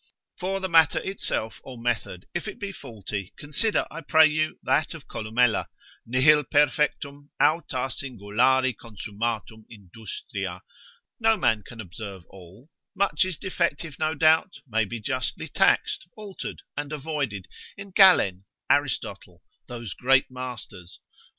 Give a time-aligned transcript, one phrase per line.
[0.39, 4.95] For the matter itself or method, if it be faulty, consider I pray you that
[4.95, 5.67] of Columella,
[6.07, 10.63] Nihil perfectum, aut a singulari consummatum industria,
[11.19, 16.63] no man can observe all, much is defective no doubt, may be justly taxed, altered,
[16.75, 17.47] and avoided
[17.77, 20.97] in Galen, Aristotle, those great masters.